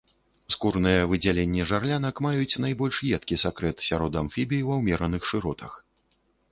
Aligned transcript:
Скурныя 0.53 1.01
выдзяленні 1.11 1.67
жарлянак 1.71 2.15
маюць 2.27 2.59
найбольш 2.65 2.95
едкі 3.19 3.41
сакрэт 3.45 3.77
сярод 3.91 4.13
амфібій 4.25 4.65
ва 4.73 4.81
ўмераных 4.83 5.21
шыротах. 5.33 5.71